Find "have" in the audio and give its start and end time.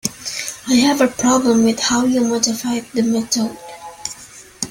0.77-0.99